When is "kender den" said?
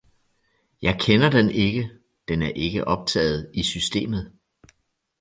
0.99-1.49